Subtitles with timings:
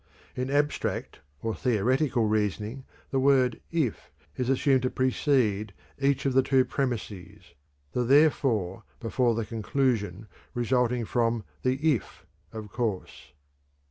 [0.35, 6.41] In abstract or theoretical reasoning the word "if" is assumed to precede each of the
[6.41, 7.53] two premises,
[7.91, 10.25] the "therefore" before the conclusion
[10.55, 13.33] resulting from the "if," of course.